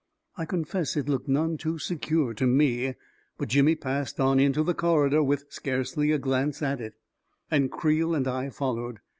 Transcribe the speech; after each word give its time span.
I 0.35 0.45
confess 0.45 0.97
it 0.97 1.07
looked 1.07 1.27
none 1.27 1.57
too 1.57 1.77
secure 1.77 2.33
to 2.33 2.47
me; 2.47 2.95
but 3.37 3.49
Jimmy 3.49 3.75
passed 3.75 4.19
on 4.19 4.39
into 4.39 4.63
the 4.63 4.73
corridor 4.73 5.21
with 5.21 5.45
scarcely 5.53 6.11
a 6.11 6.17
glance 6.17 6.63
at 6.63 6.81
it, 6.81 6.95
and 7.51 7.71
Creel 7.71 8.15
and 8.15 8.27
I 8.27 8.49
followed. 8.49 8.97